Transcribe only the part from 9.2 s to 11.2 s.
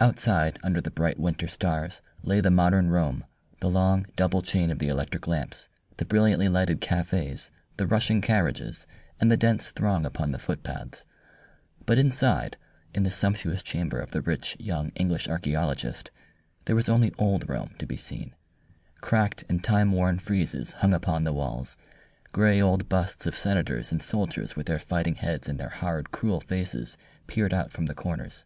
and the dense throng upon the footpaths.